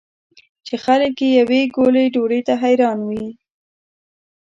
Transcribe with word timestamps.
چې 0.65 0.75
خلک 0.85 1.15
یې 1.23 1.29
یوې 1.39 1.61
ګولې 1.75 2.05
ډوډۍ 2.13 2.41
ته 2.47 2.53
حیران 2.61 2.99
وي. 3.07 3.25